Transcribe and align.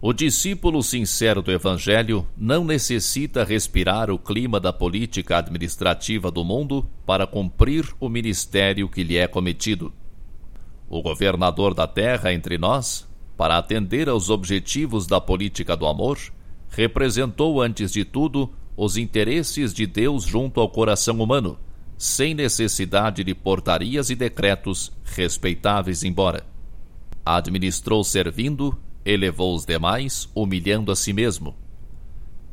O 0.00 0.12
discípulo 0.12 0.84
sincero 0.84 1.42
do 1.42 1.50
Evangelho 1.50 2.24
não 2.36 2.64
necessita 2.64 3.42
respirar 3.42 4.08
o 4.08 4.16
clima 4.16 4.60
da 4.60 4.72
política 4.72 5.38
administrativa 5.38 6.30
do 6.30 6.44
mundo 6.44 6.88
para 7.04 7.26
cumprir 7.26 7.92
o 7.98 8.08
ministério 8.08 8.88
que 8.88 9.02
lhe 9.02 9.16
é 9.16 9.26
cometido. 9.26 9.92
O 10.88 11.02
governador 11.02 11.74
da 11.74 11.88
terra 11.88 12.32
entre 12.32 12.56
nós, 12.56 13.08
para 13.36 13.58
atender 13.58 14.08
aos 14.08 14.30
objetivos 14.30 15.08
da 15.08 15.20
política 15.20 15.76
do 15.76 15.88
amor, 15.88 16.20
representou 16.68 17.60
antes 17.60 17.90
de 17.90 18.04
tudo 18.04 18.48
os 18.76 18.96
interesses 18.96 19.74
de 19.74 19.88
Deus 19.88 20.22
junto 20.22 20.60
ao 20.60 20.68
coração 20.68 21.20
humano, 21.20 21.58
sem 22.00 22.32
necessidade 22.32 23.22
de 23.22 23.34
portarias 23.34 24.08
e 24.08 24.14
decretos, 24.14 24.90
respeitáveis 25.04 26.02
embora. 26.02 26.46
Administrou 27.22 28.02
servindo, 28.02 28.74
elevou 29.04 29.54
os 29.54 29.66
demais, 29.66 30.26
humilhando 30.34 30.90
a 30.90 30.96
si 30.96 31.12
mesmo. 31.12 31.54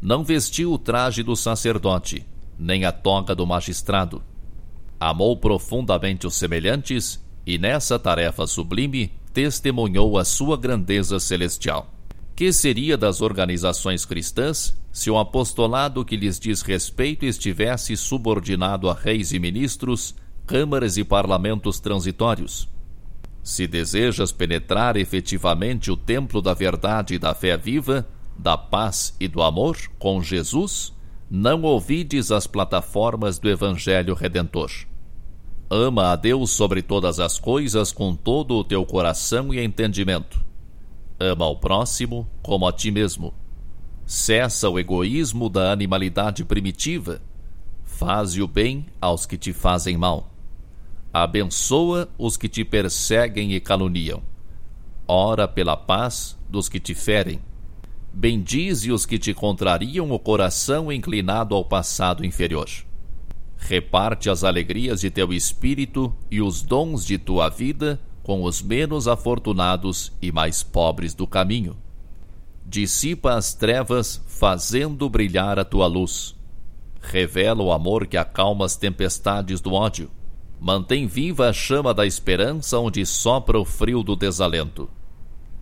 Não 0.00 0.22
vestiu 0.22 0.72
o 0.72 0.78
traje 0.78 1.24
do 1.24 1.34
sacerdote, 1.34 2.24
nem 2.56 2.84
a 2.84 2.92
toga 2.92 3.34
do 3.34 3.44
magistrado. 3.44 4.22
Amou 5.00 5.36
profundamente 5.36 6.24
os 6.24 6.36
semelhantes 6.36 7.20
e, 7.44 7.58
nessa 7.58 7.98
tarefa 7.98 8.46
sublime, 8.46 9.12
testemunhou 9.32 10.18
a 10.18 10.24
sua 10.24 10.56
grandeza 10.56 11.18
celestial. 11.18 11.92
Que 12.36 12.52
seria 12.52 12.96
das 12.96 13.20
organizações 13.20 14.04
cristãs 14.04 14.80
se 14.92 15.10
o 15.10 15.18
apostolado 15.18 16.04
que 16.04 16.16
lhes 16.16 16.38
diz 16.38 16.60
respeito 16.62 17.24
estivesse 17.24 17.96
subordinado 17.96 18.90
a 18.90 18.94
reis 18.94 19.32
e 19.32 19.38
ministros, 19.38 20.14
câmaras 20.46 20.96
e 20.96 21.04
parlamentos 21.04 21.80
transitórios? 21.80 22.68
Se 23.42 23.66
desejas 23.66 24.30
penetrar 24.30 24.96
efetivamente 24.96 25.90
o 25.90 25.96
templo 25.96 26.40
da 26.40 26.54
verdade 26.54 27.14
e 27.14 27.18
da 27.18 27.34
fé 27.34 27.56
viva, 27.56 28.06
da 28.38 28.56
paz 28.56 29.16
e 29.18 29.26
do 29.26 29.42
amor 29.42 29.76
com 29.98 30.22
Jesus, 30.22 30.92
não 31.30 31.62
ouvides 31.62 32.30
as 32.30 32.46
plataformas 32.46 33.38
do 33.38 33.48
Evangelho 33.48 34.14
Redentor. 34.14 34.70
Ama 35.70 36.12
a 36.12 36.16
Deus 36.16 36.50
sobre 36.50 36.82
todas 36.82 37.18
as 37.18 37.38
coisas 37.38 37.90
com 37.90 38.14
todo 38.14 38.54
o 38.54 38.62
teu 38.62 38.84
coração 38.84 39.52
e 39.54 39.58
entendimento 39.58 40.52
Ama 41.22 41.44
ao 41.44 41.56
próximo 41.56 42.28
como 42.42 42.66
a 42.66 42.72
ti 42.72 42.90
mesmo. 42.90 43.32
Cessa 44.06 44.68
o 44.68 44.78
egoísmo 44.78 45.48
da 45.48 45.72
animalidade 45.72 46.44
primitiva. 46.44 47.20
Faze 47.84 48.42
o 48.42 48.48
bem 48.48 48.86
aos 49.00 49.26
que 49.26 49.38
te 49.38 49.52
fazem 49.52 49.96
mal. 49.96 50.30
Abençoa 51.12 52.08
os 52.18 52.36
que 52.36 52.48
te 52.48 52.64
perseguem 52.64 53.52
e 53.52 53.60
caluniam. 53.60 54.22
Ora 55.06 55.46
pela 55.46 55.76
paz 55.76 56.38
dos 56.48 56.68
que 56.68 56.80
te 56.80 56.94
ferem. 56.94 57.40
Bendize 58.12 58.90
os 58.90 59.06
que 59.06 59.18
te 59.18 59.32
contrariam 59.32 60.10
o 60.10 60.18
coração 60.18 60.92
inclinado 60.92 61.54
ao 61.54 61.64
passado 61.64 62.24
inferior. 62.24 62.68
Reparte 63.56 64.28
as 64.28 64.42
alegrias 64.42 65.00
de 65.00 65.10
teu 65.10 65.32
espírito 65.32 66.14
e 66.30 66.42
os 66.42 66.62
dons 66.62 67.04
de 67.04 67.16
tua 67.16 67.48
vida 67.48 68.00
com 68.22 68.42
os 68.42 68.62
menos 68.62 69.08
afortunados 69.08 70.12
e 70.20 70.30
mais 70.30 70.62
pobres 70.62 71.14
do 71.14 71.26
caminho. 71.26 71.76
Dissipa 72.72 73.34
as 73.34 73.52
trevas, 73.52 74.22
fazendo 74.26 75.06
brilhar 75.06 75.58
a 75.58 75.64
tua 75.64 75.86
luz. 75.86 76.34
Revela 77.02 77.62
o 77.62 77.70
amor 77.70 78.06
que 78.06 78.16
acalma 78.16 78.64
as 78.64 78.78
tempestades 78.78 79.60
do 79.60 79.74
ódio. 79.74 80.10
Mantém 80.58 81.06
viva 81.06 81.50
a 81.50 81.52
chama 81.52 81.92
da 81.92 82.06
esperança 82.06 82.78
onde 82.78 83.04
sopra 83.04 83.60
o 83.60 83.64
frio 83.66 84.02
do 84.02 84.16
desalento. 84.16 84.88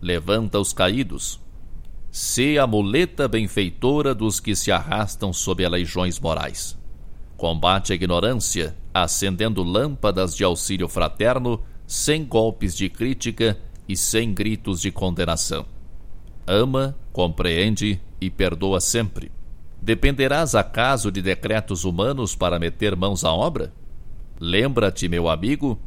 Levanta 0.00 0.60
os 0.60 0.72
caídos. 0.72 1.40
Sê 2.12 2.58
a 2.58 2.66
muleta 2.68 3.26
benfeitora 3.26 4.14
dos 4.14 4.38
que 4.38 4.54
se 4.54 4.70
arrastam 4.70 5.32
sob 5.32 5.68
legiões 5.68 6.20
morais. 6.20 6.78
Combate 7.36 7.90
a 7.92 7.96
ignorância, 7.96 8.76
acendendo 8.94 9.64
lâmpadas 9.64 10.36
de 10.36 10.44
auxílio 10.44 10.88
fraterno 10.88 11.60
sem 11.88 12.24
golpes 12.24 12.76
de 12.76 12.88
crítica 12.88 13.58
e 13.88 13.96
sem 13.96 14.32
gritos 14.32 14.80
de 14.80 14.92
condenação. 14.92 15.66
Ama, 16.52 16.96
compreende 17.12 18.00
e 18.20 18.28
perdoa 18.28 18.80
sempre. 18.80 19.30
Dependerás 19.80 20.56
acaso 20.56 21.08
de 21.08 21.22
decretos 21.22 21.84
humanos 21.84 22.34
para 22.34 22.58
meter 22.58 22.96
mãos 22.96 23.22
à 23.22 23.32
obra? 23.32 23.72
Lembra-te, 24.40 25.06
meu 25.06 25.28
amigo, 25.28 25.78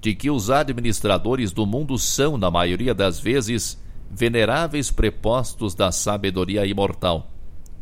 de 0.00 0.12
que 0.12 0.28
os 0.28 0.50
administradores 0.50 1.52
do 1.52 1.64
mundo 1.64 1.96
são, 1.96 2.36
na 2.36 2.50
maioria 2.50 2.92
das 2.92 3.20
vezes, 3.20 3.80
veneráveis 4.10 4.90
prepostos 4.90 5.76
da 5.76 5.92
sabedoria 5.92 6.66
imortal, 6.66 7.30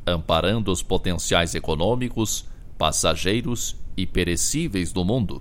amparando 0.06 0.70
os 0.70 0.82
potenciais 0.82 1.54
econômicos, 1.54 2.44
passageiros 2.76 3.74
e 3.96 4.06
perecíveis 4.06 4.92
do 4.92 5.02
mundo. 5.02 5.40